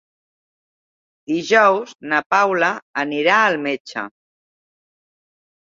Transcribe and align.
Dijous 1.31 1.93
na 2.15 2.23
Paula 2.37 2.71
anirà 3.05 3.39
al 3.45 3.61
metge. 3.69 4.09